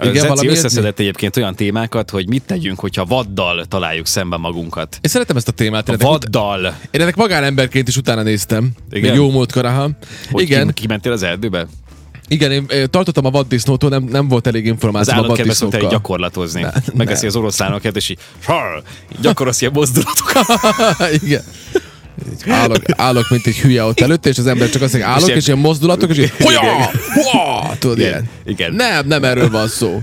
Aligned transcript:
Igen, 0.00 0.14
Zeci 0.14 0.26
valami 0.26 0.48
összeszedett 0.48 0.98
egyébként 0.98 1.36
olyan 1.36 1.54
témákat, 1.54 2.10
hogy 2.10 2.28
mit 2.28 2.42
tegyünk, 2.42 2.80
hogyha 2.80 3.04
vaddal 3.04 3.64
találjuk 3.64 4.06
szemben 4.06 4.40
magunkat. 4.40 4.94
Én 5.00 5.10
szeretem 5.10 5.36
ezt 5.36 5.48
a 5.48 5.52
témát. 5.52 5.88
A 5.88 5.96
vaddal. 5.96 6.78
én 6.90 7.00
ennek 7.00 7.16
magánemberként 7.16 7.88
is 7.88 7.96
utána 7.96 8.22
néztem. 8.22 8.70
Igen? 8.90 9.10
Még 9.10 9.18
jó 9.18 9.30
múltkor, 9.30 9.64
aha. 9.64 9.90
Hogy 10.30 10.42
Igen, 10.42 10.66
Ki, 10.66 10.72
kimentél 10.72 11.12
az 11.12 11.22
erdőbe? 11.22 11.66
igen, 12.28 12.52
én 12.52 12.64
eh, 12.68 12.84
tartottam 12.86 13.24
a 13.24 13.30
vaddisznótól, 13.30 13.90
nem, 13.90 14.02
nem 14.02 14.28
volt 14.28 14.46
elég 14.46 14.62
Az 14.64 14.68
információ 14.70 15.12
a 15.14 15.16
szoktál 15.16 15.30
így 15.30 15.46
vaddisznókkal. 15.46 15.90
gyakorlatozni. 15.90 16.60
Ne, 16.60 16.70
Megeszi 16.94 17.26
az 17.26 17.36
oroszlánokat, 17.36 17.96
és 17.96 18.08
így, 18.08 18.18
gyakorolsz 19.20 19.60
ilyen 19.60 19.72
mozdulatokat. 19.72 20.46
igen. 21.22 21.42
Így 22.46 22.52
Állok, 22.52 22.82
állok, 22.96 23.30
mint 23.30 23.46
egy 23.46 23.56
hülye 23.56 23.84
ott 23.84 24.00
előtt, 24.00 24.26
és 24.26 24.38
az 24.38 24.46
ember 24.46 24.70
csak 24.70 24.82
azt 24.82 24.92
mondja, 24.92 25.10
állok, 25.10 25.28
és 25.28 25.46
ilyen 25.46 25.58
mozdulatok, 25.58 26.10
és 26.10 26.18
így, 26.18 26.32
hoja, 26.42 26.60
hoja, 26.60 27.76
tudod, 27.78 27.98
Igen, 27.98 28.10
ilyen. 28.10 28.28
igen. 28.46 28.72
Nem, 28.74 29.06
nem 29.06 29.24
erről 29.24 29.50
van 29.50 29.68
szó. 29.68 30.00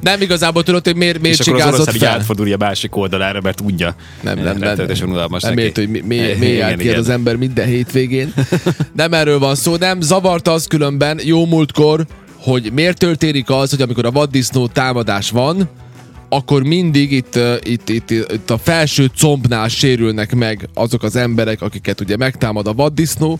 Nem 0.00 0.20
igazából 0.20 0.62
tudod, 0.62 0.84
hogy 0.84 0.96
miért, 0.96 1.20
miért 1.20 1.38
És 1.38 1.46
akkor 1.46 1.52
az 1.54 1.60
csigázott 1.66 1.80
oroszlán 1.86 1.94
így 1.96 2.10
fel. 2.10 2.20
átfordulja 2.20 2.54
a 2.54 2.64
másik 2.64 2.96
oldalára, 2.96 3.40
mert 3.40 3.60
udja. 3.60 3.94
Nem, 4.20 4.34
nem, 4.34 4.44
nem. 4.44 4.62
Rettenetesen 4.62 5.08
unalmas 5.08 5.42
nem 5.42 5.58
ért, 5.58 5.76
hogy 5.76 5.88
mi, 5.88 6.00
mi, 6.00 6.14
Igen, 6.14 6.76
mi 6.76 6.88
az 6.88 7.08
ember 7.08 7.36
minden 7.36 7.66
hétvégén. 7.66 8.32
Nem 8.96 9.12
erről 9.12 9.38
van 9.38 9.54
szó, 9.54 9.76
nem. 9.76 10.00
Zavart 10.00 10.48
az 10.48 10.66
különben 10.66 11.20
jó 11.22 11.46
múltkor, 11.46 12.06
hogy 12.36 12.70
miért 12.72 12.98
történik 12.98 13.50
az, 13.50 13.70
hogy 13.70 13.82
amikor 13.82 14.04
a 14.06 14.10
vaddisznó 14.10 14.66
támadás 14.66 15.30
van, 15.30 15.68
akkor 16.28 16.62
mindig 16.62 17.12
itt, 17.12 17.38
itt, 17.62 17.88
itt, 17.88 18.10
itt 18.10 18.50
a 18.50 18.58
felső 18.58 19.10
combnál 19.16 19.68
sérülnek 19.68 20.34
meg 20.34 20.68
azok 20.74 21.02
az 21.02 21.16
emberek, 21.16 21.62
akiket 21.62 22.00
ugye 22.00 22.16
megtámad 22.16 22.66
a 22.66 22.72
vaddisznó, 22.72 23.38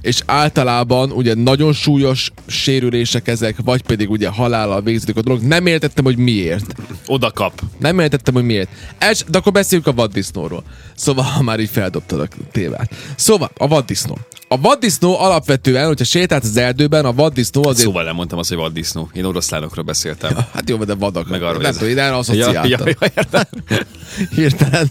és 0.00 0.22
általában 0.26 1.10
ugye 1.10 1.34
nagyon 1.34 1.72
súlyos 1.72 2.32
sérülések 2.46 3.28
ezek, 3.28 3.56
vagy 3.64 3.82
pedig 3.82 4.10
ugye 4.10 4.28
halállal 4.28 4.82
végzik 4.82 5.16
a 5.16 5.22
dolog. 5.22 5.42
Nem 5.42 5.66
értettem, 5.66 6.04
hogy 6.04 6.16
miért. 6.16 6.74
Oda 7.06 7.30
kap. 7.30 7.60
Nem 7.78 7.98
értettem, 7.98 8.34
hogy 8.34 8.44
miért. 8.44 8.68
Els, 8.98 9.24
de 9.28 9.38
akkor 9.38 9.52
beszéljünk 9.52 9.88
a 9.88 9.92
vaddisznóról. 9.92 10.62
Szóval, 10.96 11.24
ha 11.24 11.42
már 11.42 11.60
így 11.60 11.70
feldobtad 11.70 12.20
a 12.20 12.28
témát. 12.52 12.90
Szóval, 13.16 13.50
a 13.56 13.68
vaddisznó. 13.68 14.18
A 14.48 14.60
vaddisznó 14.60 15.18
alapvetően, 15.20 15.86
hogyha 15.86 16.04
sétálsz 16.04 16.44
az 16.44 16.56
erdőben, 16.56 17.04
a 17.04 17.12
vaddisznó 17.12 17.64
azért... 17.64 17.86
Szóval 17.86 18.04
nem 18.04 18.14
mondtam 18.14 18.38
azt, 18.38 18.48
hogy 18.48 18.58
vaddisznó. 18.58 19.10
Én 19.12 19.24
oroszlánokról 19.24 19.84
beszéltem. 19.84 20.36
Hát 20.54 20.68
jó, 20.68 20.84
de 20.84 20.94
vadak. 20.94 21.28
Meg 21.28 21.42
arról, 21.42 21.62
nem 21.62 21.72
tudom, 21.72 21.88
én 21.88 21.98
erre 21.98 22.06
Ja, 22.06 22.12
ja, 22.12 22.18
asszociáltam. 22.18 22.68
ja, 22.68 22.94
értem. 23.16 23.44
Hirtelen. 24.34 24.90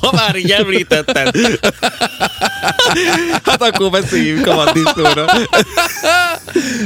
Ha 0.00 0.12
már 0.12 0.36
így 0.36 0.50
említetted. 0.50 1.36
hát 3.44 3.62
akkor 3.62 3.90
beszéljünk 3.90 4.46
a 4.46 4.54
vaddisznóra. 4.54 5.26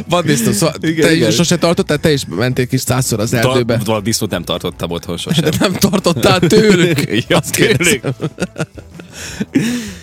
Vaddisznó. 0.08 0.52
Szóval 0.52 0.74
Igen, 0.80 1.06
te 1.06 1.14
igen. 1.14 1.30
sose 1.30 1.56
tartottál, 1.58 1.98
te 1.98 2.12
is 2.12 2.22
mentél 2.28 2.66
kis 2.66 2.80
százszor 2.80 3.20
az 3.20 3.32
erdőbe. 3.32 3.76
Ta- 3.76 3.84
Vaddisznót 3.84 4.30
nem 4.30 4.42
tartottam 4.44 4.90
otthon 4.90 5.16
sosem. 5.16 5.50
De 5.50 5.56
nem 5.60 5.72
tartottál 5.72 6.38
tőlük. 6.40 6.98
Ja, 7.28 7.36
Azt 7.38 7.52
tőlük. 7.54 8.02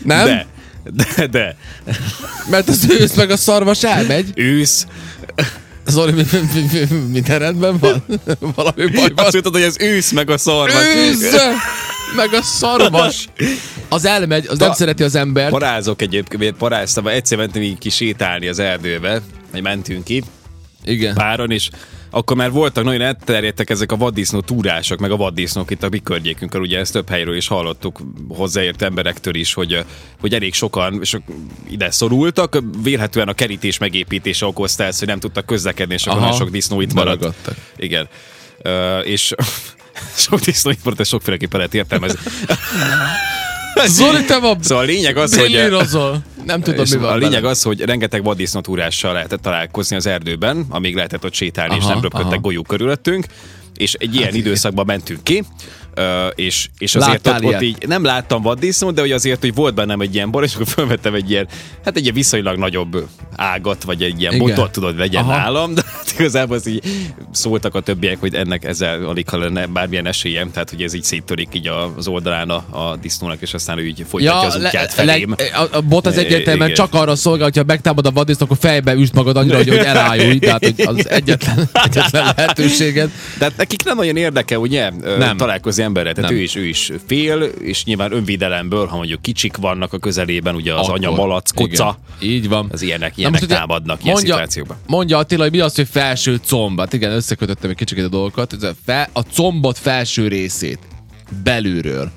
Nem? 0.04 0.26
De, 0.26 0.46
de, 1.16 1.28
de. 1.28 1.56
Mert 2.50 2.70
az 2.70 2.86
ősz 2.90 3.14
meg 3.14 3.30
a 3.32 3.38
szarvas 3.38 3.84
elmegy. 3.84 4.32
Ősz. 4.36 4.86
Zoli, 5.86 6.12
mi, 6.12 6.24
mi, 6.32 6.40
mi, 6.54 6.80
mi, 6.90 6.98
minden 7.12 7.40
rendben 7.40 7.78
van? 7.78 8.04
Valami 8.56 8.86
baj 8.86 9.12
van? 9.16 9.26
Azt 9.26 9.32
mondtad, 9.34 9.54
hogy 9.54 9.64
az 9.64 9.76
ősz 9.80 10.12
meg 10.12 10.30
a 10.30 10.38
szarvas. 10.38 10.84
Ősz! 10.96 11.34
Meg 12.16 12.34
a 12.34 12.42
szarvas. 12.42 13.28
Az 13.90 14.06
elmegy, 14.06 14.46
az 14.48 14.58
nem 14.58 14.68
Ta- 14.68 14.76
szereti 14.76 15.04
az 15.04 15.16
embert. 15.16 15.52
Parázok 15.52 16.02
egyébként, 16.02 16.58
paráztam, 16.58 17.08
egyszer 17.08 17.38
mentünk 17.38 17.66
így 17.66 17.78
ki 17.78 17.90
sétálni 17.90 18.48
az 18.48 18.60
erdőbe, 18.60 19.22
hogy 19.52 19.62
mentünk 19.62 20.04
ki 20.04 20.24
Igen. 20.84 21.14
páron, 21.14 21.52
és 21.52 21.70
akkor 22.10 22.36
már 22.36 22.52
voltak, 22.52 22.84
nagyon 22.84 23.02
elterjedtek 23.02 23.70
ezek 23.70 23.92
a 23.92 23.96
vaddisznó 23.96 24.40
túrások, 24.40 25.00
meg 25.00 25.12
a 25.12 25.16
vaddisznók 25.16 25.72
itt 25.72 25.84
a 25.84 25.90
mi 25.90 26.00
környékünkön, 26.00 26.62
ugye 26.62 26.80
ezt 26.80 26.94
több 26.94 27.10
helyről 27.10 27.36
is 27.36 27.48
hallottuk 27.48 28.00
hozzáért 28.28 28.82
emberektől 28.82 29.36
is, 29.36 29.54
hogy, 29.54 29.86
hogy 30.20 30.34
elég 30.34 30.54
sokan 30.54 31.04
sok 31.04 31.22
ide 31.70 31.92
szorultak, 31.92 32.58
vélhetően 32.84 33.28
a 33.28 33.34
kerítés 33.34 33.78
megépítése 33.78 34.46
okozta 34.46 34.84
ezt, 34.84 35.00
hogy 35.00 35.08
nem 35.08 35.20
tudtak 35.20 35.46
közlekedni, 35.46 35.94
és 35.94 36.06
akkor 36.06 36.22
Aha, 36.22 36.36
sok 36.36 36.50
disznó 36.50 36.82
itt 36.82 36.94
maradt. 36.94 37.34
Igen. 37.78 38.08
Uh, 38.64 39.08
és 39.08 39.34
sok 40.28 40.40
disznó 40.40 40.72
itt 40.72 40.84
maradt, 40.84 41.02
ezt 41.02 41.10
sokféleképpen 41.10 41.58
lehet 41.58 41.74
értelmezni. 41.74 42.20
Zoli, 43.86 44.26
te 44.26 44.38
ma 44.38 44.58
Szóval 44.62 44.84
a 44.84 44.88
lényeg 44.88 45.18
az, 45.18 45.38
hogy... 45.40 45.52
Nem 46.46 46.62
tudom, 46.62 46.84
És 46.84 46.92
mi 46.92 46.98
van 46.98 47.12
a 47.12 47.16
lényeg 47.16 47.42
vele. 47.42 47.50
az, 47.50 47.62
hogy 47.62 47.82
rengeteg 47.82 48.24
vaddisznótúrással 48.24 49.14
lehetett 49.14 49.42
találkozni 49.42 49.96
az 49.96 50.06
erdőben, 50.06 50.66
amíg 50.70 50.96
lehetett 50.96 51.26
ott 51.26 51.34
sétálni, 51.34 51.76
és 51.76 51.84
Aha, 51.84 51.94
nem 51.94 52.02
röpködtek 52.02 52.32
aha. 52.32 52.42
golyók 52.42 52.68
körülöttünk, 52.68 53.26
és 53.76 53.94
egy 53.94 54.16
ilyen 54.16 54.28
igen. 54.28 54.40
időszakban 54.40 54.86
mentünk 54.86 55.24
ki, 55.24 55.44
és, 56.36 56.68
és 56.78 56.96
azért 56.96 57.26
Láttál 57.26 57.44
ott, 57.46 57.54
ott 57.54 57.62
így 57.62 57.88
nem 57.88 58.04
láttam 58.04 58.42
vaddisznót, 58.42 58.94
de 58.94 59.02
hogy 59.02 59.12
azért, 59.12 59.40
hogy 59.40 59.54
volt 59.54 59.74
bennem 59.74 60.02
egy 60.02 60.16
ilyen 60.16 60.32
bor, 60.32 60.44
és 60.44 60.54
akkor 60.54 60.68
felvettem 60.68 61.14
egy 61.14 61.30
ilyen, 61.30 61.48
hát 61.86 61.96
egy 61.96 62.02
ilyen 62.02 62.14
viszonylag 62.14 62.58
nagyobb 62.58 63.08
ágat, 63.36 63.84
vagy 63.84 64.02
egy 64.02 64.20
ilyen 64.22 64.34
Igen. 64.34 64.48
botot, 64.48 64.72
tudod, 64.72 64.98
legyen 64.98 65.24
Aha. 65.24 65.38
nálam, 65.38 65.74
de 65.74 65.82
hát 65.86 66.14
igazából 66.20 66.56
az 66.56 66.68
így 66.68 66.84
szóltak 67.32 67.76
a 67.76 67.82
többiek, 67.82 68.20
hogy 68.20 68.36
ennek 68.36 68.64
ezzel 68.64 69.06
alig 69.06 69.30
ha 69.30 69.38
lenne 69.38 69.66
bármilyen 69.66 70.06
esélyem, 70.06 70.52
tehát 70.52 70.70
hogy 70.70 70.82
ez 70.82 70.94
így 70.94 71.04
széttörik 71.04 71.48
így 71.54 71.70
az 71.96 72.08
oldalán 72.08 72.50
a, 72.50 72.56
a 72.56 72.96
disznónak, 73.02 73.42
és 73.42 73.54
aztán 73.54 73.78
ő 73.78 73.86
így 73.86 74.06
folytatja 74.10 74.40
az 74.40 74.56
útját 74.56 74.94
felém. 74.94 75.36
a, 75.54 75.78
a 75.78 75.82
bot 75.82 76.06
az 76.06 76.18
egyértelműen 76.18 76.70
Igen. 76.70 76.86
csak 76.86 76.94
arra 76.94 77.16
szolgál, 77.16 77.44
hogyha 77.44 77.64
megtámad 77.64 78.06
a 78.06 78.12
vaddiszt, 78.12 78.42
akkor 78.42 78.58
fejbe 78.60 78.94
üst 78.94 79.14
magad 79.14 79.38
annyira, 79.38 79.56
hogy, 79.58 79.68
hogy 79.68 79.78
elájulj. 79.78 80.40
Tehát 80.48 80.64
hogy 80.64 80.74
az 80.86 81.10
egyetlen, 81.10 81.70
egyetlen 81.74 82.34
lehetőséged. 82.36 83.10
De 83.38 83.46
hát 83.46 83.58
nekik 83.58 83.84
nem 83.84 83.96
nagyon 83.96 84.18
érdeke, 84.18 84.60
ugye. 84.60 84.90
Nem. 85.18 85.38
találkozni 85.38 85.84
emberrel. 85.88 86.14
Tehát 86.14 86.30
Nem. 86.30 86.40
ő 86.40 86.44
is, 86.44 86.56
ő 86.56 86.66
is 86.66 86.92
fél, 87.08 87.42
és 87.44 87.84
nyilván 87.84 88.12
önvédelemből, 88.12 88.86
ha 88.86 88.96
mondjuk 88.96 89.22
kicsik 89.22 89.58
vannak 89.58 89.94
a 89.94 89.98
közelében, 89.98 90.56
ugye 90.56 90.74
az 90.74 90.80
Akkor. 90.80 90.94
anya 90.94 91.12
malac, 91.12 91.52
koca, 91.52 92.00
Igen. 92.20 92.36
Így 92.36 92.48
van. 92.48 92.70
az 92.72 92.82
ilyenek, 92.82 93.10
Na 93.10 93.16
ilyenek 93.16 93.42
ugye 93.42 93.56
támadnak 93.56 94.02
ilyen 94.02 94.14
mondja, 94.14 94.34
szituációkban. 94.34 94.78
Mondja 94.88 95.18
Attila, 95.18 95.42
hogy 95.42 95.52
mi 95.52 95.60
az, 95.60 95.76
hogy 95.76 95.88
felső 95.92 96.40
comb. 96.46 96.80
Hát 96.80 96.94
igen, 96.94 97.12
összekötöttem 97.12 97.70
egy 97.70 97.76
kicsit 97.76 98.00
a 98.00 98.08
dolgokat. 98.08 98.54
A, 98.54 98.72
fel, 98.86 99.10
a 99.14 99.22
combot 99.22 99.78
felső 99.78 100.28
részét 100.28 100.80
belülről, 101.44 102.12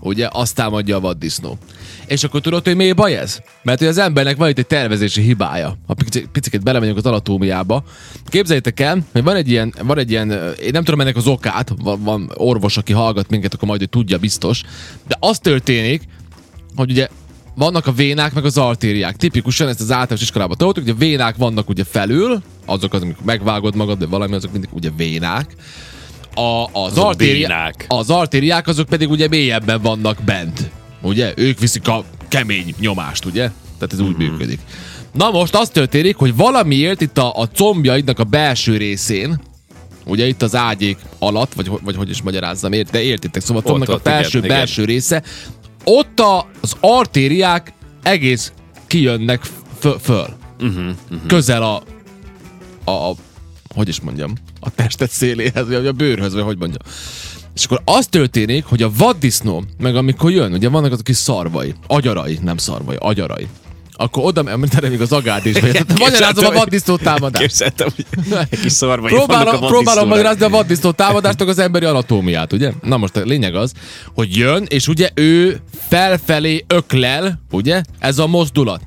ugye, 0.00 0.28
azt 0.32 0.54
támadja 0.54 0.96
a 0.96 1.00
vaddisznó. 1.00 1.58
És 2.06 2.24
akkor 2.24 2.40
tudod, 2.40 2.64
hogy 2.64 2.76
miért 2.76 2.96
baj 2.96 3.16
ez? 3.16 3.40
Mert 3.62 3.78
hogy 3.78 3.88
az 3.88 3.98
embernek 3.98 4.36
van 4.36 4.48
itt 4.48 4.58
egy 4.58 4.66
tervezési 4.66 5.22
hibája. 5.22 5.76
Ha 5.86 5.94
picit, 6.32 6.62
belemegyünk 6.62 6.96
az 6.96 7.06
anatómiába. 7.06 7.84
Képzeljétek 8.26 8.80
el, 8.80 8.98
hogy 9.12 9.22
van 9.22 9.36
egy 9.36 9.50
ilyen, 9.50 9.74
van 9.82 9.98
egy 9.98 10.10
ilyen, 10.10 10.30
én 10.62 10.70
nem 10.72 10.84
tudom 10.84 11.00
ennek 11.00 11.16
az 11.16 11.26
okát, 11.26 11.72
van, 11.82 12.02
van 12.02 12.30
orvos, 12.34 12.76
aki 12.76 12.92
hallgat 12.92 13.30
minket, 13.30 13.54
akkor 13.54 13.68
majd 13.68 13.82
ő 13.82 13.86
tudja 13.86 14.18
biztos. 14.18 14.62
De 15.08 15.16
az 15.20 15.38
történik, 15.38 16.02
hogy 16.76 16.90
ugye 16.90 17.08
vannak 17.54 17.86
a 17.86 17.92
vénák, 17.92 18.34
meg 18.34 18.44
az 18.44 18.58
artériák. 18.58 19.16
Tipikusan 19.16 19.68
ezt 19.68 19.80
az 19.80 19.90
általános 19.90 20.22
iskolában 20.22 20.56
tanultuk, 20.56 20.84
hogy 20.84 20.92
a 20.92 20.98
vénák 20.98 21.36
vannak 21.36 21.68
ugye 21.68 21.84
felül, 21.84 22.42
azok, 22.64 22.92
az, 22.92 23.02
amikor 23.02 23.24
megvágod 23.24 23.76
magad, 23.76 23.98
de 23.98 24.06
valami, 24.06 24.34
azok 24.34 24.52
mindig 24.52 24.70
ugye 24.72 24.90
vénák. 24.96 25.54
A, 26.38 26.64
az, 26.64 26.90
Azok 26.90 27.04
artéri- 27.04 27.38
vénák. 27.38 27.84
az 27.88 28.10
artériák 28.10 28.68
azok 28.68 28.88
pedig 28.88 29.10
ugye 29.10 29.28
mélyebben 29.28 29.80
vannak 29.82 30.18
bent. 30.24 30.70
Ugye? 31.02 31.32
Ők 31.36 31.58
viszik 31.58 31.88
a 31.88 32.04
kemény 32.28 32.74
nyomást, 32.78 33.24
ugye? 33.24 33.50
Tehát 33.78 33.92
ez 33.92 34.00
úgy 34.00 34.16
működik. 34.16 34.60
Na 35.12 35.30
most 35.30 35.54
az 35.54 35.68
történik, 35.68 36.16
hogy 36.16 36.36
valamiért 36.36 37.00
itt 37.00 37.18
a, 37.18 37.32
a 37.40 37.46
combjaidnak 37.46 38.18
a 38.18 38.24
belső 38.24 38.76
részén, 38.76 39.40
ugye 40.06 40.26
itt 40.26 40.42
az 40.42 40.54
ágyék 40.54 40.98
alatt, 41.18 41.52
vagy, 41.54 41.70
vagy 41.82 41.96
hogy 41.96 42.10
is 42.10 42.22
magyarázzam, 42.22 42.72
ért, 42.72 42.90
de 42.90 43.02
értitek, 43.02 43.42
szóval 43.42 43.62
a 43.64 43.68
combnak 43.68 43.88
a 43.88 44.00
igen, 44.00 44.12
felső, 44.12 44.38
igen. 44.38 44.50
belső 44.50 44.84
része, 44.84 45.22
ott 45.84 46.20
a, 46.20 46.46
az 46.60 46.76
artériák 46.80 47.72
egész 48.02 48.52
kijönnek 48.86 49.42
föl. 49.78 49.98
föl. 49.98 50.26
Uh-huh, 50.60 50.84
uh-huh. 51.10 51.26
Közel 51.26 51.62
a, 51.62 51.82
a, 52.84 52.90
a, 52.90 53.14
hogy 53.76 53.88
is 53.88 54.00
mondjam, 54.00 54.32
a 54.60 54.70
testet 54.70 55.10
széléhez, 55.10 55.66
vagy 55.66 55.86
a 55.86 55.92
bőrhöz, 55.92 56.34
vagy 56.34 56.42
hogy 56.42 56.58
mondjam. 56.58 56.82
És 57.54 57.64
akkor 57.64 57.80
az 57.84 58.06
történik, 58.06 58.64
hogy 58.64 58.82
a 58.82 58.90
vaddisznó, 58.96 59.64
meg 59.78 59.96
amikor 59.96 60.30
jön, 60.30 60.52
ugye 60.52 60.68
vannak 60.68 60.92
azok 60.92 61.04
kis 61.04 61.16
szarvai, 61.16 61.74
agyarai, 61.86 62.38
nem 62.42 62.56
szarvai, 62.56 62.96
agyarai. 62.98 63.48
Akkor 63.98 64.24
oda, 64.24 64.42
mert 64.42 64.88
még 64.88 65.00
az 65.00 65.12
agád 65.12 65.46
is, 65.46 65.56
magyarázom 65.98 66.44
a 66.44 66.50
vaddisznó 66.50 66.96
támadást. 66.96 67.46
Képzeltem, 67.46 67.88
hogy 67.94 68.06
kis 68.62 68.72
szarvai 68.72 69.10
vannak 69.10 69.30
a 69.30 69.36
Próbálom, 69.36 69.68
próbálom 69.68 70.08
magyarázni 70.08 70.44
a 70.44 70.48
vaddisznó 70.48 70.90
támadásnak 70.90 71.48
az 71.48 71.58
emberi 71.58 71.84
anatómiát, 71.84 72.52
ugye? 72.52 72.72
Na 72.82 72.96
most 72.96 73.16
a 73.16 73.20
lényeg 73.20 73.54
az, 73.54 73.72
hogy 74.14 74.36
jön, 74.36 74.64
és 74.68 74.88
ugye 74.88 75.10
ő 75.14 75.60
felfelé 75.88 76.64
öklel, 76.66 77.40
ugye? 77.50 77.82
Ez 77.98 78.18
a 78.18 78.26
mozdulat. 78.26 78.80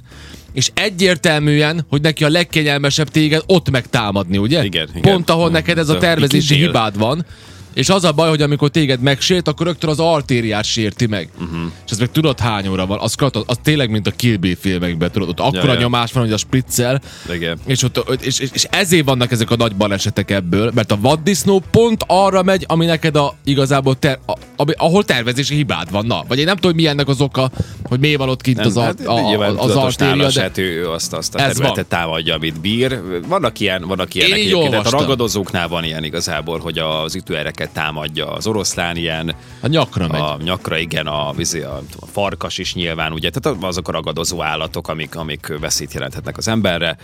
És 0.53 0.71
egyértelműen, 0.73 1.85
hogy 1.89 2.01
neki 2.01 2.23
a 2.23 2.29
legkényelmesebb 2.29 3.09
téged 3.09 3.43
ott 3.45 3.69
megtámadni, 3.69 4.37
ugye? 4.37 4.63
Igen, 4.63 4.87
igen. 4.89 5.01
Pont 5.01 5.29
ahol 5.29 5.49
neked 5.49 5.77
ez 5.77 5.89
a 5.89 5.97
tervezési 5.97 6.55
hibád 6.55 6.97
van. 6.97 7.25
És 7.73 7.89
az 7.89 8.03
a 8.03 8.11
baj, 8.11 8.29
hogy 8.29 8.41
amikor 8.41 8.69
téged 8.69 9.01
megsért, 9.01 9.47
akkor 9.47 9.65
rögtön 9.65 9.89
az 9.89 9.99
artériát 9.99 10.63
sérti 10.63 11.05
meg. 11.05 11.29
Mhm. 11.37 11.43
Uh-huh. 11.43 11.71
És 11.85 11.91
ez 11.91 11.97
meg 11.97 12.11
tudod 12.11 12.39
hány 12.39 12.67
óra 12.67 12.85
van. 12.85 12.99
Az, 12.99 13.15
az, 13.17 13.43
az 13.45 13.57
tényleg, 13.63 13.89
mint 13.89 14.07
a 14.07 14.11
Kill 14.11 14.35
Bill 14.35 14.55
filmekben, 14.59 15.11
tudod, 15.11 15.29
ott 15.29 15.39
akkora 15.39 15.73
ja. 15.73 15.79
nyomás 15.79 16.11
van, 16.11 16.23
hogy 16.23 16.33
a 16.33 16.37
spriccel, 16.37 17.01
Igen. 17.33 17.59
és, 17.65 17.83
ott, 17.83 18.21
és, 18.21 18.39
és, 18.39 18.49
és, 18.53 18.63
ezért 18.69 19.05
vannak 19.05 19.31
ezek 19.31 19.51
a 19.51 19.55
nagy 19.55 19.75
balesetek 19.75 20.31
ebből, 20.31 20.71
mert 20.73 20.91
a 20.91 20.97
vaddisznó 21.01 21.63
pont 21.71 22.03
arra 22.07 22.43
megy, 22.43 22.65
ami 22.67 22.85
neked 22.85 23.15
a, 23.15 23.35
igazából 23.43 23.99
ter, 23.99 24.19
a, 24.25 24.33
ami, 24.59 24.71
ahol 24.77 25.03
tervezési 25.03 25.55
hibád 25.55 25.91
van. 25.91 26.05
Na, 26.05 26.23
vagy 26.27 26.39
én 26.39 26.45
nem 26.45 26.55
tudom, 26.55 26.71
hogy 26.71 26.81
mi 26.81 26.87
ennek 26.87 27.07
az 27.07 27.21
oka, 27.21 27.51
hogy 27.83 27.99
miért 27.99 28.17
van 28.17 28.29
ott 28.29 28.41
kint 28.41 28.59
az, 28.59 28.77
a, 28.77 28.81
hát, 28.81 28.99
a, 29.05 29.21
nyilván 29.21 29.55
a, 29.55 29.63
az 29.63 29.75
artéria, 29.75 30.29
de 30.29 30.41
hát 30.41 30.57
ő 30.57 30.89
azt, 30.89 31.13
azt 31.13 31.35
a 31.35 31.37
területet 31.37 31.75
van. 31.75 31.85
támadja, 31.87 32.33
amit 32.33 32.61
bír. 32.61 33.01
Vannak 33.27 33.59
ilyen, 33.59 33.83
vannak 33.87 34.13
ilyenek 34.13 34.37
így 34.37 34.45
egyébként, 34.45 34.69
tehát 34.69 34.85
a 34.85 34.89
ragadozóknál 34.89 35.67
van 35.67 35.83
ilyen 35.83 36.03
igazából, 36.03 36.59
hogy 36.59 36.77
az 36.77 37.15
ütőereket 37.15 37.69
támadja, 37.69 38.31
az 38.31 38.47
oroszlán 38.47 38.95
ilyen, 38.95 39.35
a 39.59 39.67
nyakra 39.67 40.07
megy. 40.07 40.21
a 40.21 40.37
nyakra 40.43 40.77
igen, 40.77 41.07
a, 41.07 41.29
a, 41.29 41.81
a 41.99 42.05
farkas 42.05 42.57
is 42.57 42.73
nyilván, 42.73 43.11
ugye, 43.11 43.29
tehát 43.29 43.63
azok 43.63 43.87
a 43.87 43.91
ragadozó 43.91 44.41
állatok, 44.41 44.87
amik, 44.87 45.15
amik 45.15 45.53
veszélyt 45.59 45.93
jelenthetnek 45.93 46.37
az 46.37 46.47
emberre, 46.47 46.97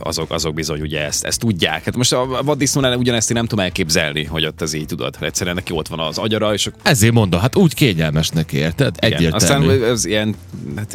azok, 0.00 0.30
azok 0.30 0.54
bizony 0.54 0.80
ugye 0.80 1.04
ezt, 1.04 1.24
ezt 1.24 1.38
tudják. 1.40 1.84
Hát 1.84 1.96
most 1.96 2.12
a 2.12 2.40
vaddisznónál 2.44 2.96
ugyanezt 2.96 3.30
én 3.30 3.36
nem 3.36 3.46
tudom 3.46 3.64
elképzelni, 3.64 4.24
hogy 4.24 4.46
ott 4.46 4.60
az 4.60 4.74
így 4.74 4.86
tudod. 4.86 5.16
Egyszerűen 5.20 5.54
neki 5.54 5.72
ott 5.72 5.88
van 5.88 5.98
az 5.98 6.18
agyara, 6.18 6.52
és 6.52 6.66
akkor 6.66 6.80
Ezért 6.82 7.12
mondom, 7.12 7.40
hát 7.40 7.56
úgy 7.56 7.74
kényelmesnek 7.74 8.52
érted? 8.52 8.96
igen. 9.00 9.12
Egyértelmű. 9.12 9.66
Aztán 9.66 9.84
ez 9.90 10.04
ilyen 10.04 10.34
hát, 10.76 10.94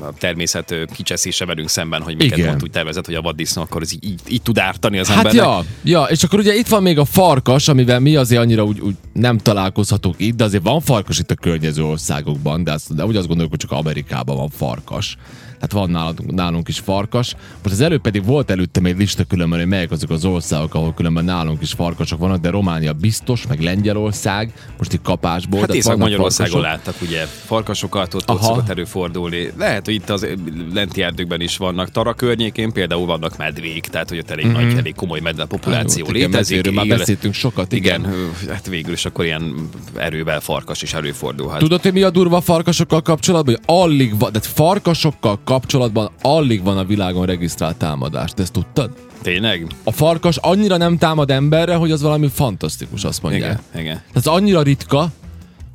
a 0.00 0.12
természet 0.18 0.74
kicseszése 0.94 1.44
velünk 1.44 1.68
szemben, 1.68 2.02
hogy 2.02 2.16
miket 2.16 2.38
Igen. 2.38 2.50
pont 2.50 2.62
úgy 2.62 2.70
tervezett, 2.70 3.06
hogy 3.06 3.14
a 3.14 3.20
vaddisznó 3.20 3.62
akkor 3.62 3.82
ez 3.82 3.92
így, 3.92 4.04
így, 4.04 4.20
így 4.28 4.42
tud 4.42 4.58
ártani 4.58 4.98
az 4.98 5.08
Hát 5.08 5.16
embernek. 5.16 5.42
ja, 5.44 5.64
ja, 5.82 6.02
és 6.02 6.22
akkor 6.22 6.38
ugye 6.38 6.54
itt 6.54 6.66
van 6.66 6.82
még 6.82 6.98
a 6.98 7.04
farkas, 7.04 7.68
amivel 7.68 8.00
mi 8.00 8.16
azért 8.16 8.40
annyira 8.40 8.64
úgy, 8.64 8.80
úgy 8.80 8.94
nem 9.12 9.38
találkozhatunk 9.38 10.14
itt, 10.18 10.36
de 10.36 10.44
azért 10.44 10.62
van 10.62 10.80
farkas 10.80 11.18
itt 11.18 11.30
a 11.30 11.34
környező 11.34 11.84
országokban, 11.84 12.64
de, 12.64 12.72
azt, 12.72 12.94
de 12.94 13.04
úgy 13.04 13.16
azt 13.16 13.26
gondoljuk, 13.26 13.50
hogy 13.50 13.60
csak 13.68 13.72
Amerikában 13.78 14.36
van 14.36 14.48
farkas. 14.48 15.16
Tehát 15.60 15.72
van 15.72 15.90
nálunk, 15.90 16.32
nálunk 16.34 16.68
is 16.68 16.78
farkas. 16.78 17.34
Most 17.62 17.74
az 17.74 17.80
előbb 17.80 18.00
pedig 18.00 18.24
volt 18.24 18.50
előttem 18.50 18.84
egy 18.84 18.96
lista 18.96 19.24
különben, 19.24 19.58
hogy 19.58 19.68
melyek 19.68 19.90
azok 19.90 20.10
az 20.10 20.24
országok, 20.24 20.74
ahol 20.74 20.94
különben 20.94 21.24
nálunk 21.24 21.62
is 21.62 21.72
farkasok 21.72 22.18
vannak, 22.18 22.40
de 22.40 22.50
Románia 22.50 22.92
biztos, 22.92 23.46
meg 23.46 23.60
Lengyelország, 23.60 24.52
most 24.78 24.92
itt 24.92 25.02
kapásból. 25.02 25.58
Hát 25.58 25.68
tehát 25.68 25.82
Észak-Magyarországon 25.82 26.60
láttak 26.60 26.94
ugye 27.02 27.26
farkasokat, 27.44 28.14
ott, 28.14 28.30
ott 28.30 28.42
szokott 28.42 28.68
előfordulni. 28.68 29.52
Lehet, 29.58 29.84
hogy 29.84 29.94
itt 29.94 30.10
az 30.10 30.26
lenti 30.72 31.02
erdőkben 31.02 31.40
is 31.40 31.56
vannak. 31.56 31.90
Tara 31.90 32.14
környékén 32.14 32.72
például 32.72 33.06
vannak 33.06 33.36
medvék, 33.36 33.86
tehát 33.86 34.08
hogy 34.08 34.18
ott 34.18 34.30
elég 34.30 34.46
nagy, 34.46 34.74
elég 34.76 34.94
komoly 34.94 35.20
medve 35.20 35.44
populáció 35.44 36.04
Hát, 36.06 36.14
igen, 36.14 36.30
létezik. 36.30 36.56
medvéről 36.56 36.78
már 36.82 36.86
él- 36.92 36.98
beszéltünk 36.98 37.34
sokat, 37.34 37.72
igen. 37.72 38.00
igen, 38.00 38.14
hát 38.48 38.66
végül 38.66 38.92
is 38.92 39.04
akkor 39.04 39.24
ilyen 39.24 39.68
erővel 39.96 40.40
farkas 40.40 40.82
is 40.82 40.92
előfordulhat. 40.92 41.58
Tudod, 41.58 41.82
hogy 41.82 41.92
mi 41.92 42.02
a 42.02 42.10
durva 42.10 42.40
farkasokkal 42.40 43.02
kapcsolatban? 43.02 43.54
Hogy 43.54 43.64
alig 43.76 44.18
van, 44.18 44.32
de 44.32 44.40
farkasokkal 44.40 45.38
kapcsolatban 45.48 46.10
alig 46.22 46.62
van 46.62 46.78
a 46.78 46.84
világon 46.84 47.26
regisztrált 47.26 47.76
támadás. 47.76 48.30
Te 48.34 48.42
ezt 48.42 48.52
tudtad? 48.52 48.90
Tényleg? 49.22 49.66
A 49.84 49.92
farkas 49.92 50.36
annyira 50.36 50.76
nem 50.76 50.98
támad 50.98 51.30
emberre, 51.30 51.74
hogy 51.74 51.90
az 51.90 52.02
valami 52.02 52.28
fantasztikus, 52.34 53.04
azt 53.04 53.22
mondják. 53.22 53.60
Igen, 53.72 53.84
Igen. 53.84 54.02
Ez 54.14 54.26
annyira 54.26 54.62
ritka, 54.62 55.08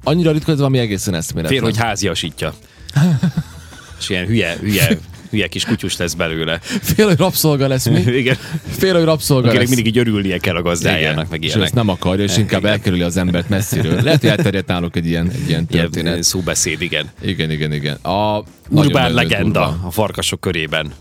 annyira 0.04 0.32
ritka, 0.32 0.46
hogy 0.46 0.54
ez 0.54 0.60
valami 0.60 0.78
egészen 0.80 1.14
eszméletlen. 1.14 1.60
Fél, 1.60 1.70
hogy 1.70 1.78
háziasítja. 1.78 2.54
És 4.00 4.10
ilyen 4.10 4.26
hülye, 4.26 4.58
hülye, 4.60 4.98
hülye 5.34 5.48
kis 5.48 5.66
kutyus 5.66 5.98
lesz 5.98 6.14
belőle. 6.14 6.60
Fél, 6.62 7.08
hogy 7.08 7.18
rabszolga 7.18 7.68
lesz 7.68 7.86
mi? 7.90 8.00
Igen. 8.22 8.38
Fél, 8.70 8.94
hogy 8.94 9.04
rabszolga 9.04 9.48
Akinek 9.48 9.68
lesz. 9.68 9.76
mindig 9.76 9.96
így 9.96 9.98
örülnie 10.08 10.38
kell 10.38 10.56
a 10.56 10.62
gazdájának, 10.62 11.30
meg 11.30 11.40
és 11.40 11.46
ő 11.46 11.48
ilyenek. 11.50 11.66
ezt 11.66 11.76
nem 11.76 11.90
akarja, 11.90 12.24
és 12.24 12.38
inkább 12.38 12.66
elkerüli 12.66 13.02
az 13.02 13.18
embert 13.18 13.50
messziről. 13.50 14.02
Lehet, 14.02 14.20
hogy 14.22 14.30
elterjedt 14.30 14.68
náluk 14.68 14.96
egy 14.96 15.06
ilyen, 15.08 15.26
egy 15.30 15.48
ilyen 15.50 15.66
Ilyen 15.70 15.90
történet. 15.90 16.24
szóbeszéd, 16.24 16.82
igen. 16.82 17.10
Igen, 17.22 17.52
igen, 17.52 17.74
igen. 17.74 17.96
A 17.96 18.44
Urbán 18.70 19.14
legenda 19.14 19.66
durva. 19.70 19.88
a 19.88 19.92
farkasok 19.92 20.40
körében. 20.40 20.92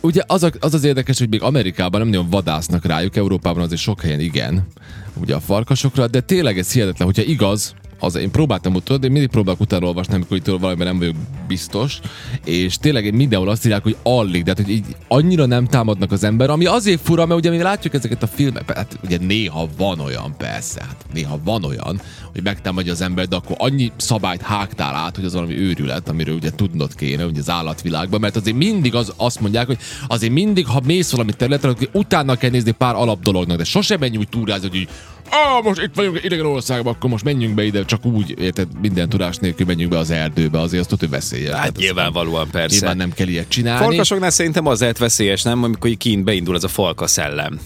Ugye 0.00 0.22
az, 0.26 0.42
a, 0.42 0.50
az 0.60 0.74
az 0.74 0.84
érdekes, 0.84 1.18
hogy 1.18 1.28
még 1.28 1.42
Amerikában 1.42 2.00
nem 2.00 2.08
nagyon 2.08 2.30
vadásznak 2.30 2.84
rájuk, 2.86 3.16
Európában 3.16 3.62
azért 3.62 3.80
sok 3.80 4.00
helyen 4.00 4.20
igen, 4.20 4.66
ugye 5.14 5.34
a 5.34 5.40
farkasokra, 5.40 6.06
de 6.06 6.20
tényleg 6.20 6.58
ez 6.58 6.72
hihetetlen, 6.72 7.06
hogyha 7.06 7.22
igaz, 7.22 7.74
az, 7.98 8.14
én 8.14 8.30
próbáltam 8.30 8.74
utána, 8.74 9.04
én 9.04 9.10
mindig 9.10 9.30
próbálok 9.30 9.60
utána 9.60 9.86
olvasni, 9.86 10.14
amikor 10.14 10.36
itt 10.36 10.46
valamiben 10.46 10.86
nem 10.86 10.98
vagyok 10.98 11.14
biztos, 11.48 12.00
és 12.44 12.76
tényleg 12.76 13.04
én 13.04 13.14
mindenhol 13.14 13.48
azt 13.48 13.64
írják, 13.64 13.82
hogy 13.82 13.96
alig, 14.02 14.42
de 14.42 14.52
hát, 14.56 14.64
hogy 14.64 14.70
így 14.70 14.84
annyira 15.08 15.46
nem 15.46 15.66
támadnak 15.66 16.12
az 16.12 16.24
ember, 16.24 16.50
ami 16.50 16.66
azért 16.66 17.00
fura, 17.00 17.26
mert 17.26 17.40
ugye 17.40 17.50
mi 17.50 17.58
látjuk 17.58 17.94
ezeket 17.94 18.22
a 18.22 18.26
filmeket, 18.26 18.76
hát 18.76 18.98
ugye 19.04 19.18
néha 19.20 19.68
van 19.76 20.00
olyan, 20.00 20.34
persze, 20.36 20.80
hát 20.80 21.06
néha 21.12 21.38
van 21.44 21.64
olyan, 21.64 22.00
hogy 22.32 22.42
megtámadja 22.42 22.92
az 22.92 23.00
ember, 23.00 23.28
de 23.28 23.36
akkor 23.36 23.56
annyi 23.58 23.92
szabályt 23.96 24.42
hágtál 24.42 24.94
át, 24.94 25.16
hogy 25.16 25.24
az 25.24 25.32
valami 25.32 25.58
őrület, 25.58 26.08
amiről 26.08 26.34
ugye 26.34 26.50
tudnod 26.50 26.94
kéne, 26.94 27.24
ugye 27.24 27.40
az 27.40 27.50
állatvilágban, 27.50 28.20
mert 28.20 28.36
azért 28.36 28.56
mindig 28.56 28.94
az, 28.94 29.12
azt 29.16 29.40
mondják, 29.40 29.66
hogy 29.66 29.78
azért 30.06 30.32
mindig, 30.32 30.66
ha 30.66 30.80
mész 30.84 31.10
valami 31.10 31.32
területre, 31.32 31.72
utána 31.92 32.36
kell 32.36 32.50
nézni 32.50 32.70
pár 32.70 32.94
alap 32.94 33.22
dolognak, 33.22 33.56
de 33.56 33.64
sosem 33.64 34.00
menj 34.00 34.16
úgy 34.16 34.28
túrázni, 34.28 34.68
hogy 34.68 34.88
ah, 35.30 35.64
most 35.64 35.80
itt 35.80 35.94
vagyunk 35.94 36.24
idegen 36.24 36.46
országban, 36.46 36.92
akkor 36.92 37.10
most 37.10 37.24
menjünk 37.24 37.54
be 37.54 37.64
ide, 37.64 37.84
csak 37.84 38.04
úgy, 38.04 38.34
érted, 38.38 38.68
minden 38.80 39.08
tudás 39.08 39.36
nélkül 39.36 39.66
menjünk 39.66 39.90
be 39.90 39.98
az 39.98 40.10
erdőbe, 40.10 40.60
azért 40.60 40.80
azt 40.80 40.90
tudod, 40.90 41.08
hogy 41.08 41.18
veszélye. 41.18 41.56
Hát 41.56 41.76
nyilvánvalóan 41.76 42.50
persze. 42.50 42.76
Nyilván 42.78 42.96
nem 42.96 43.12
kell 43.12 43.28
ilyet 43.28 43.48
csinálni. 43.48 43.84
Farkasoknál 43.84 44.30
szerintem 44.30 44.66
az 44.66 44.80
lehet 44.80 44.98
veszélyes, 44.98 45.42
nem? 45.42 45.62
Amikor 45.62 45.90
kint 45.90 46.24
beindul 46.24 46.56
ez 46.56 46.64
a 46.64 46.68
falka 46.68 47.06
szellem. 47.06 47.60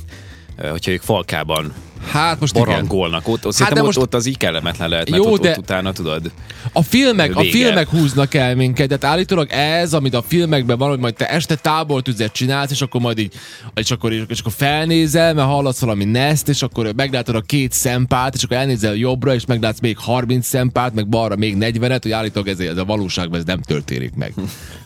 Hogyha 0.71 0.91
ők 0.91 1.03
falkában 1.03 1.73
Hát 2.07 2.41
most 2.41 2.55
igen. 2.57 2.67
barangolnak, 2.69 3.29
ott, 3.29 3.47
ott, 3.47 3.57
Hát 3.59 3.73
de 3.73 3.81
ott, 3.81 3.87
most- 3.87 3.99
ott 3.99 4.15
az 4.15 4.27
így 4.27 4.37
kellemetlen 4.37 4.89
lehet, 4.89 5.11
mert 5.11 5.25
Jó, 5.25 5.33
ott, 5.33 5.41
de- 5.41 5.51
ott 5.51 5.59
utána 5.59 5.93
tudod. 5.93 6.31
A 6.73 6.83
filmek, 6.83 7.37
a 7.37 7.41
Vége. 7.41 7.51
filmek 7.53 7.89
húznak 7.89 8.35
el 8.35 8.55
minket, 8.55 8.87
tehát 8.89 9.05
állítólag 9.05 9.51
ez, 9.51 9.95
amit 9.95 10.15
a 10.15 10.23
filmekben 10.23 10.79
van, 10.79 10.89
hogy 10.89 10.99
majd 10.99 11.15
te 11.15 11.29
este 11.29 11.55
tábortüzet 11.55 12.33
csinálsz, 12.33 12.71
és 12.71 12.81
akkor 12.83 13.01
majd 13.01 13.19
így, 13.19 13.33
és 13.75 13.91
akkor, 13.91 14.13
és 14.13 14.41
akkor 14.41 14.53
felnézel, 14.57 15.35
mert 15.35 15.49
hallasz 15.49 15.81
valami 15.81 16.05
neszt, 16.05 16.49
és 16.49 16.63
akkor 16.63 16.93
meglátod 16.97 17.35
a 17.35 17.41
két 17.41 17.73
szempát, 17.73 18.35
és 18.35 18.43
akkor 18.43 18.57
elnézel 18.57 18.95
jobbra, 18.95 19.35
és 19.35 19.45
meglátsz 19.47 19.81
még 19.81 19.99
30 19.99 20.47
szempát, 20.47 20.95
meg 20.95 21.09
balra 21.09 21.37
még 21.37 21.57
40-et, 21.61 21.99
hogy 22.03 22.11
állítólag 22.13 22.49
ez, 22.49 22.59
ez 22.59 22.77
a 22.77 22.85
valóságban 22.85 23.39
ez 23.39 23.45
nem 23.45 23.61
történik 23.63 24.15
meg. 24.15 24.35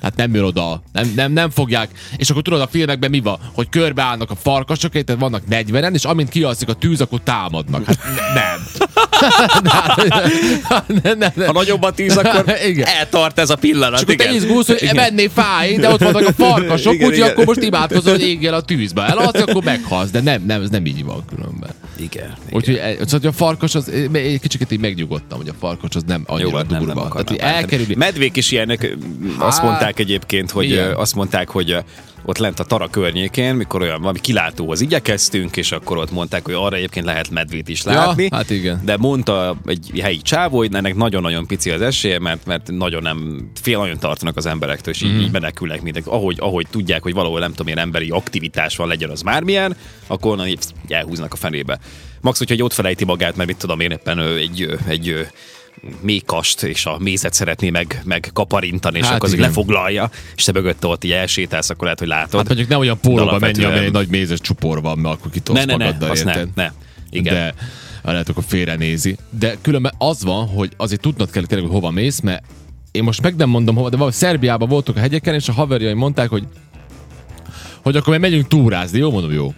Hát 0.03 0.17
nem 0.17 0.35
jön 0.35 0.45
oda, 0.45 0.83
nem, 0.93 1.13
nem, 1.17 1.33
nem 1.33 1.51
fogják. 1.51 1.89
És 2.17 2.31
akkor 2.31 2.43
tudod, 2.43 2.61
a 2.61 2.67
filmekben 2.67 3.11
mi 3.11 3.21
van? 3.21 3.39
Hogy 3.55 3.69
körbeállnak 3.69 4.31
a 4.31 4.35
farkasok, 4.35 4.91
tehát 4.93 5.21
vannak 5.21 5.43
40-en, 5.51 5.93
és 5.95 6.05
amint 6.05 6.29
kialszik 6.29 6.69
a 6.69 6.73
tűz, 6.75 7.01
akkor 7.03 7.21
támadnak. 7.25 7.85
Hát 7.87 7.99
nem. 8.35 8.67
nem, 11.03 11.19
nem, 11.19 11.33
nem. 11.35 11.47
Ha 11.47 11.53
nagyobb 11.53 11.83
a 11.83 11.91
tűz, 11.91 12.17
akkor 12.17 12.45
Igen. 12.67 12.87
eltart 12.87 13.39
ez 13.39 13.51
a 13.51 13.57
pillanat. 13.57 13.95
És 13.95 14.03
akkor 14.03 14.15
te 14.15 14.25
igen. 14.25 14.35
izgulsz, 14.35 14.67
hogy 14.67 14.83
Igen. 14.83 14.95
menné 14.95 15.31
fáj, 15.35 15.77
de 15.77 15.89
ott 15.89 16.03
vannak 16.03 16.29
a 16.29 16.33
farkasok, 16.43 16.95
Igen, 16.95 17.07
úgyhogy 17.07 17.25
igen. 17.25 17.31
akkor 17.31 17.45
most 17.47 17.63
imádkozol, 17.63 18.13
hogy 18.13 18.23
égjél 18.23 18.55
a 18.55 18.61
tűzbe. 18.61 19.03
Elalsz, 19.03 19.41
akkor 19.41 19.65
meghalsz, 19.65 20.11
de 20.11 20.21
nem, 20.21 20.43
nem, 20.47 20.63
ez 20.63 20.71
nem 20.71 20.87
így 20.87 21.05
van 21.05 21.25
különben. 21.35 21.71
Igen. 22.03 22.25
igen. 22.25 22.37
Úgyhogy 22.51 22.75
e- 22.77 22.97
szóval, 23.07 23.29
a 23.29 23.33
farkas, 23.33 23.75
az, 23.75 23.89
egy 24.13 24.41
kicsit 24.41 24.71
így 24.73 24.81
megnyugodtam, 24.81 25.39
hogy 25.39 25.49
a 25.49 25.55
farkas 25.59 25.95
az 25.95 26.03
nem 26.07 26.23
annyira 26.27 26.49
Jó, 26.49 26.57
hát 26.57 26.69
nem, 26.69 26.85
nem 26.85 26.95
durva. 26.95 27.23
Tehát 27.23 27.55
elkerüli. 27.57 27.95
Medvék 27.95 28.37
is 28.37 28.51
ilyenek, 28.51 28.97
azt 29.39 29.59
Hát, 29.59 29.67
mondták 29.67 29.99
egyébként, 29.99 30.51
hogy 30.51 30.73
ö, 30.73 30.93
azt 30.95 31.15
mondták, 31.15 31.49
hogy 31.49 31.77
ott 32.25 32.39
lent 32.39 32.61
a 32.61 32.65
Tara 32.65 32.89
környékén, 32.89 33.55
mikor 33.55 33.81
olyan 33.83 34.01
valami 34.01 34.21
kilátóhoz 34.21 34.81
igyekeztünk, 34.81 35.57
és 35.57 35.73
akkor 35.73 35.97
ott 35.99 36.11
mondták, 36.11 36.45
hogy 36.45 36.55
arra 36.55 36.77
egyébként 36.77 37.07
lehet 37.07 37.31
medvét 37.31 37.69
is 37.69 37.85
Ja, 37.85 37.93
látni. 37.93 38.29
hát 38.31 38.51
igen. 38.51 38.81
De 38.85 38.97
mondta 38.97 39.57
egy 39.67 39.91
helyi 40.03 40.17
csávó, 40.23 40.57
hogy 40.57 40.75
ennek 40.75 40.95
nagyon-nagyon 40.95 41.47
pici 41.47 41.71
az 41.71 41.81
esélye, 41.81 42.19
mert, 42.19 42.47
mert 42.47 42.71
nagyon 42.71 43.03
nem, 43.03 43.51
fél 43.63 43.79
nagyon 43.79 43.99
tartanak 43.99 44.37
az 44.37 44.47
emberektől, 44.47 44.95
és 44.95 45.03
így, 45.03 45.13
Mhm. 45.13 45.21
így 45.21 45.31
menekülnek 45.31 45.83
mindenki. 45.83 46.09
Ahogy, 46.09 46.37
ahogy 46.41 46.67
tudják, 46.71 47.03
hogy 47.03 47.13
valahol 47.15 47.41
nem 47.41 47.51
tudom, 47.51 47.67
ilyen 47.67 47.79
emberi 47.79 48.09
aktivitás 48.11 48.77
van, 48.77 48.89
legyen 48.89 49.11
az 49.11 49.23
bármilyen, 49.23 49.77
akkor 50.07 50.31
onnan 50.33 50.57
elhúznak 50.89 51.33
a 51.33 51.37
fenébe. 51.37 51.79
Max, 52.23 52.39
hogyha 52.39 52.65
ott 52.65 52.73
felejti 52.73 53.05
magát, 53.05 53.37
mert 53.37 53.49
mit 53.49 53.59
tudom 53.59 53.81
én 53.81 53.91
éppen 53.91 54.19
egy, 54.19 54.79
egy 54.89 55.29
mékast 56.01 56.63
és 56.63 56.87
a 56.87 56.97
mézet 56.99 57.33
szeretné 57.33 57.71
meg, 57.71 58.03
meg 58.05 58.31
kaparintani, 58.33 58.99
és 58.99 59.05
Hát 59.05 59.15
akkor 59.15 59.29
igen. 59.29 59.41
lefoglalja, 59.41 60.11
és 60.37 60.45
te 60.45 60.53
mögötte 60.53 60.87
ott 60.87 61.05
így 61.05 61.13
elsétálsz, 61.13 61.71
akkor 61.71 61.83
lehet, 61.83 61.99
hogy 61.99 62.09
látod. 62.09 62.35
Hát 62.35 62.47
mondjuk 62.47 62.69
ne 62.69 62.77
olyan 62.77 62.99
pólóba 63.01 63.39
menj, 63.39 63.65
amely 63.65 63.85
egy 63.85 63.93
nagy 63.93 64.09
mézes 64.09 64.41
csupor 64.41 64.83
van, 64.83 64.99
mert 64.99 65.15
akkor 65.15 65.31
kitolsz 65.31 65.59
ne, 65.59 65.65
ne, 65.65 65.77
ne, 65.77 65.85
magaddal, 65.85 66.09
ne, 66.09 66.31
érted? 66.31 66.49
ne. 66.55 66.73
Igen. 67.11 67.35
De 67.35 67.55
lehet, 68.03 68.29
akkor 68.29 68.45
félrenézi. 68.47 69.17
De 69.31 69.57
különben 69.63 69.93
az 69.99 70.25
van, 70.25 70.47
hogy 70.47 70.73
azért 70.77 71.01
tudnod 71.01 71.31
kell 71.31 71.45
tényleg, 71.45 71.67
hogy 71.67 71.77
hova 71.77 71.91
mész, 71.91 72.21
mert 72.21 72.45
én 72.91 73.03
most 73.03 73.23
meg 73.23 73.37
nem 73.37 73.49
mondom 73.49 73.75
hova, 73.75 73.89
de 73.89 73.97
valahogy 73.97 74.19
Szerbiában 74.19 74.69
voltunk 74.69 74.99
a 74.99 75.01
hegyeken, 75.01 75.35
és 75.35 75.49
a 75.49 75.53
haverjaim 75.53 75.99
mondták, 75.99 76.29
hogy 76.29 76.45
hogy 77.83 77.97
akkor 77.97 78.09
majd 78.09 78.21
megyünk 78.21 78.49
túrázni, 78.49 78.99
jó 78.99 79.11
mondom, 79.11 79.33
jó. 79.33 79.55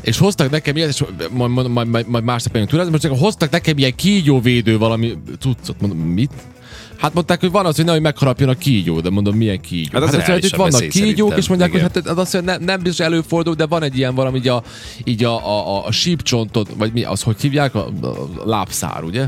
És 0.00 0.18
hoztak 0.18 0.50
nekem 0.50 0.76
ilyet, 0.76 0.88
és 0.88 1.04
majd, 1.30 1.50
majd, 1.50 1.88
majd, 1.88 2.08
majd 2.08 2.24
másnap 2.24 2.52
megyünk 2.52 2.70
túrázni, 2.70 2.90
most 2.90 3.02
csak 3.02 3.18
hoztak 3.18 3.50
nekem 3.50 3.78
ilyen 3.78 3.94
kígyóvédő 3.94 4.78
valami 4.78 5.12
cuccot, 5.38 5.80
mondom, 5.80 5.98
mit? 5.98 6.32
Hát 7.00 7.14
mondták, 7.14 7.40
hogy 7.40 7.50
van 7.50 7.66
az, 7.66 7.76
hogy 7.76 7.84
nehogy 7.84 8.00
megharapjon 8.00 8.48
a 8.48 8.54
kígyó, 8.54 9.00
de 9.00 9.10
mondom, 9.10 9.36
milyen 9.36 9.60
kígyó. 9.60 9.88
Hát 9.92 10.02
az 10.02 10.14
azt 10.14 10.28
mondja, 10.28 10.34
hogy 10.34 10.56
vannak 10.56 10.88
kígyók, 10.88 11.12
szerintem. 11.12 11.38
és 11.38 11.48
mondják, 11.48 11.68
Igen. 11.68 11.82
hogy 11.82 11.90
hát 11.94 12.06
az 12.06 12.18
azt 12.18 12.32
mondja, 12.32 12.52
nem, 12.52 12.62
nem 12.62 12.82
biztos 12.82 13.06
előfordul, 13.06 13.54
de 13.54 13.66
van 13.66 13.82
egy 13.82 13.96
ilyen 13.96 14.14
valami, 14.14 14.38
így 14.38 14.48
a, 14.48 14.62
így 15.04 15.24
a, 15.24 15.46
a, 15.46 15.76
a, 15.76 15.86
a 15.86 15.92
sípcsontot, 15.92 16.70
vagy 16.76 16.92
mi, 16.92 17.04
az 17.04 17.22
hogy 17.22 17.40
hívják? 17.40 17.74
A, 17.74 17.86
a 17.86 18.28
lábszár, 18.44 19.04
ugye? 19.04 19.26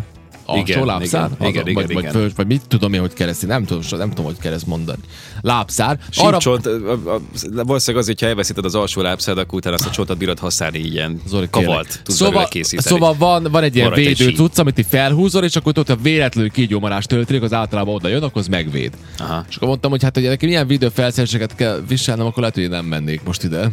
Alsó 0.52 0.72
Igen, 0.72 0.84
lábszár? 0.84 1.30
igen, 1.40 1.48
igen, 1.48 1.66
igen, 1.66 1.74
vagy, 1.74 1.90
igen. 1.90 2.02
Vagy, 2.02 2.12
föl, 2.12 2.30
vagy 2.36 2.46
mit 2.46 2.62
tudom 2.68 2.92
én, 2.92 3.00
hogy 3.00 3.12
kereszt, 3.12 3.46
nem 3.46 3.64
tudom, 3.64 3.82
nem 3.90 4.08
tudom, 4.08 4.24
hogy 4.24 4.38
kereszt 4.38 4.66
mondani. 4.66 4.98
Lábszár. 5.40 5.98
Sípcsont, 6.10 6.66
a, 6.66 6.92
a, 6.92 7.20
valószínűleg 7.42 8.02
az, 8.02 8.06
hogyha 8.06 8.26
elveszíted 8.26 8.64
az 8.64 8.74
alsó 8.74 9.00
lábszád, 9.00 9.38
akkor 9.38 9.54
utána 9.54 9.74
azt 9.74 9.86
a 9.86 9.90
csontot 9.90 10.18
bírod 10.18 10.38
használni 10.38 10.78
ilyen 10.78 11.20
Zoli, 11.26 11.48
kavalt. 11.50 12.00
szóval, 12.04 12.48
szóval 12.76 13.14
van, 13.18 13.48
van 13.50 13.62
egy 13.62 13.76
ilyen 13.76 13.92
egy 13.92 13.94
védő 13.94 14.24
síp. 14.24 14.36
cucc, 14.36 14.58
amit 14.58 14.86
felhúzol, 14.88 15.44
és 15.44 15.56
akkor 15.56 15.72
tudod, 15.72 15.96
ha 15.96 16.02
véletlenül 16.02 16.50
kígyómarás 16.50 17.06
történik, 17.06 17.42
az 17.42 17.52
általában 17.52 17.94
oda 17.94 18.08
jön, 18.08 18.22
akkor 18.22 18.40
az 18.40 18.48
megvéd. 18.48 18.92
Aha. 19.18 19.44
És 19.48 19.56
akkor 19.56 19.68
mondtam, 19.68 19.90
hogy 19.90 20.02
hát, 20.02 20.14
hogy 20.14 20.24
nekem 20.24 20.48
ilyen 20.48 20.66
videófelszereléseket 20.66 21.54
kell 21.54 21.82
viselnem, 21.88 22.26
akkor 22.26 22.38
lehet, 22.38 22.54
hogy 22.54 22.68
nem 22.68 22.84
mennék 22.84 23.22
most 23.22 23.42
ide. 23.42 23.70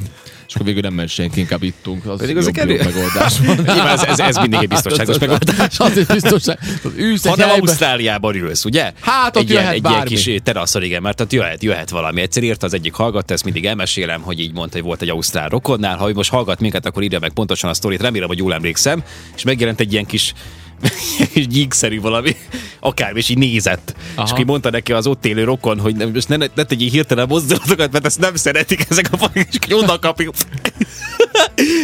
És 0.49 0.55
akkor 0.55 0.67
végül 0.67 0.81
nem 0.81 0.93
ment 0.93 1.09
senki, 1.09 1.39
inkább 1.39 1.63
ittunk. 1.63 2.05
Az 2.05 2.19
Pedig 2.19 2.35
jobb, 2.35 2.55
jobb 2.55 2.67
megoldás. 2.67 3.39
Nyilván 3.73 3.87
ez, 3.87 4.03
ez, 4.03 4.19
ez 4.19 4.35
mindig 4.35 4.59
egy 4.61 4.67
biztonságos 4.77 5.17
megoldás. 5.17 5.79
Az 5.79 5.97
egy 5.97 6.05
biztonság. 6.05 6.59
Ülsz 6.95 7.25
egy 7.25 7.31
Ha 7.31 7.37
nem 7.37 7.47
helybe, 7.49 7.67
Ausztráliában 7.67 8.35
ülsz, 8.35 8.65
ugye? 8.65 8.91
Hát, 9.01 9.35
ott 9.35 9.41
egy 9.41 9.49
ilyen, 9.49 9.61
jöhet 9.61 9.75
egy 9.75 9.83
ilyen 9.83 9.93
bármi. 9.93 10.15
kis 10.15 10.29
teraszon, 10.43 10.83
igen, 10.83 11.01
mert 11.01 11.21
ott 11.21 11.31
jöhet, 11.31 11.63
jöhet 11.63 11.89
valami. 11.89 12.21
Egyszer 12.21 12.43
írta 12.43 12.65
az 12.65 12.73
egyik 12.73 12.93
hallgatta, 12.93 13.33
ezt 13.33 13.43
mindig 13.43 13.65
elmesélem, 13.65 14.21
hogy 14.21 14.39
így 14.39 14.53
mondta, 14.53 14.77
hogy 14.77 14.85
volt 14.85 15.01
egy 15.01 15.09
ausztrál 15.09 15.49
rokonnál. 15.49 15.97
Ha 15.97 16.11
most 16.13 16.29
hallgat 16.29 16.59
minket, 16.59 16.85
akkor 16.85 17.03
írja 17.03 17.19
meg 17.19 17.31
pontosan 17.31 17.69
a 17.69 17.73
sztorit, 17.73 18.01
remélem, 18.01 18.27
hogy 18.27 18.37
jól 18.37 18.53
emlékszem. 18.53 19.03
És 19.35 19.43
megjelent 19.43 19.79
egy 19.79 19.91
ilyen 19.91 20.05
kis 20.05 20.33
gyíkszerű 21.49 22.01
valami, 22.01 22.35
akármi, 22.79 23.19
és 23.19 23.29
így 23.29 23.37
nézett. 23.37 23.95
Aha. 24.15 24.23
És 24.23 24.29
akkor 24.29 24.39
így 24.39 24.45
mondta 24.45 24.69
neki 24.69 24.91
az 24.91 25.07
ott 25.07 25.25
élő 25.25 25.43
rokon, 25.43 25.79
hogy 25.79 25.95
nem, 25.95 26.11
most 26.13 26.27
ne, 26.27 26.35
ne, 26.35 26.45
ne 26.55 26.63
tegyél 26.63 26.89
hirtelen 26.89 27.27
mozdulatokat, 27.27 27.91
mert 27.91 28.05
ezt 28.05 28.19
nem 28.19 28.35
szeretik 28.35 28.85
ezek 28.89 29.09
a 29.11 29.17
fajok, 29.17 29.47
és 29.53 29.73
onnan 29.73 29.99
kapjuk. 29.99 30.33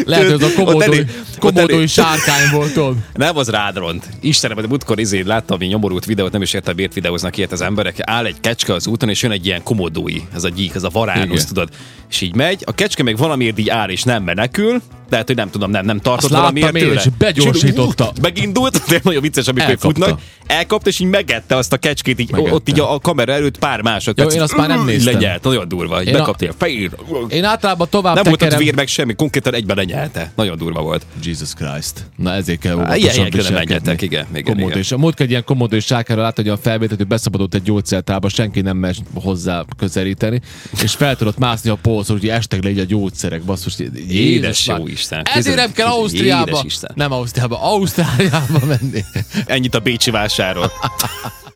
Lehet, 0.05 0.25
hogy 0.25 0.33
ez 0.33 0.41
a 0.41 0.45
Ott 0.45 0.65
komodói, 0.65 0.99
ott 0.99 1.37
komodói 1.39 1.87
sárkány 1.87 2.49
volt 2.51 2.73
tudod. 2.73 2.95
Nem, 3.13 3.37
az 3.37 3.49
rád 3.49 3.77
ront. 3.77 4.09
Istenem, 4.21 4.57
de 4.57 4.67
múltkor 4.67 4.99
izé 4.99 5.21
láttam 5.21 5.57
egy 5.61 5.67
nyomorult 5.67 6.05
videót, 6.05 6.31
nem 6.31 6.41
is 6.41 6.53
értem, 6.53 6.75
miért 6.75 6.93
videóznak 6.93 7.37
ilyet 7.37 7.51
az 7.51 7.61
emberek. 7.61 7.95
Áll 8.01 8.25
egy 8.25 8.39
kecske 8.41 8.73
az 8.73 8.87
úton, 8.87 9.09
és 9.09 9.21
jön 9.21 9.31
egy 9.31 9.45
ilyen 9.45 9.63
komodói, 9.63 10.17
ez 10.33 10.43
a 10.43 10.49
gyík, 10.49 10.75
ez 10.75 10.83
a 10.83 10.89
varánusz, 10.89 11.45
tudod. 11.45 11.69
És 12.09 12.21
így 12.21 12.35
megy, 12.35 12.61
a 12.65 12.73
kecske 12.73 13.03
meg 13.03 13.17
valamiért 13.17 13.59
így 13.59 13.69
áll 13.69 13.89
és 13.89 14.03
nem 14.03 14.23
menekül, 14.23 14.81
lehet, 15.09 15.27
hogy 15.27 15.35
nem 15.35 15.49
tudom, 15.49 15.71
nem, 15.71 15.85
nem 15.85 15.99
tartott 15.99 16.23
Azt 16.23 16.33
valamiért 16.39 16.65
láttam 16.73 16.81
én, 16.81 16.87
tőle. 16.87 17.01
és 17.05 17.09
begyorsította. 17.17 18.03
És 18.03 18.09
így, 18.17 18.21
megindult, 18.21 18.81
de 18.87 18.99
nagyon 19.03 19.21
vicces, 19.21 19.47
amikor 19.47 19.69
Elkapta. 19.69 19.87
futnak. 20.05 20.19
Elkapta, 20.47 20.89
és 20.89 20.99
így 20.99 21.07
megette 21.07 21.55
azt 21.55 21.73
a 21.73 21.77
kecskét, 21.77 22.19
így 22.19 22.31
Megette. 22.31 22.53
ott 22.53 22.69
így 22.69 22.79
a, 22.79 22.93
a 22.93 22.99
kamera 22.99 23.33
előtt 23.33 23.57
pár 23.59 23.81
másodperc. 23.81 24.29
Jó, 24.31 24.35
én 24.37 24.43
azt 24.43 24.55
már 24.55 24.67
nem 24.67 24.85
néztem. 24.85 25.13
Legyelt, 25.13 25.43
nagyon 25.43 25.67
durva. 25.67 26.01
Így 26.01 26.07
Én 26.07 26.15
a- 26.15 26.17
bekapta 26.17 26.47
a 26.47 26.53
fejét. 26.57 26.95
Én 27.29 27.43
általában 27.43 27.87
tovább 27.89 28.13
Nem 28.15 28.23
volt 28.23 28.35
ott 28.35 28.41
tekerem. 28.41 28.63
vér 28.65 28.75
meg 28.75 28.87
semmi, 28.87 29.13
konkrétan 29.13 29.53
egyben 29.53 29.75
lenyelte. 29.75 30.31
Nagyon 30.35 30.57
durva 30.57 30.81
volt. 30.81 31.05
Jesus 31.23 31.53
Christ. 31.53 32.05
Na 32.15 32.33
ezért 32.33 32.59
kell 32.59 32.71
Á, 32.79 32.95
óvatosan 32.95 33.29
viselkedni. 33.31 33.91
igen, 34.05 34.27
igen, 34.31 34.57
igen. 34.59 34.77
És 34.77 34.91
a 34.91 34.97
múltkor 34.97 35.25
egy 35.25 35.31
ilyen 35.31 35.43
komódó 35.43 35.75
és 35.75 35.85
sárkára 35.85 36.21
látta, 36.21 36.41
hogy 36.41 36.51
a 36.51 36.57
felvételt, 36.57 36.97
hogy 36.99 37.07
beszabadult 37.07 37.55
egy 37.55 37.63
gyógyszertárba, 37.63 38.29
senki 38.29 38.61
nem 38.61 38.77
megy 38.77 38.97
hozzá 39.13 39.63
közelíteni, 39.77 40.41
és 40.83 40.91
fel 40.91 41.15
tudott 41.15 41.37
mászni 41.37 41.69
a 41.69 41.75
polcon, 41.75 42.17
hogy 42.19 42.29
estek 42.29 42.63
le 42.63 42.69
így 42.69 42.79
a 42.79 42.83
gyógyszerek, 42.83 43.41
basszus. 43.41 43.75
Jézus 43.79 44.09
Édes 44.15 44.67
jó 44.67 44.87
Isten. 44.95 45.21
Ezért 45.33 45.55
nem 45.55 45.71
kell 45.71 45.87
Ausztriába. 45.87 46.63
Nem 46.93 47.11
Ausztriába, 47.11 47.61
Ausztráliába 47.61 48.65
menni. 48.65 49.03
Ennyit 49.45 49.75
a 49.75 49.79
Bécsi 49.79 50.11
vásárról. 50.11 50.71